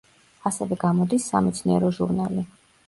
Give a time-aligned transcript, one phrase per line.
[0.49, 2.51] ასევე გამოდის სამეცნიერო ჟურნალი.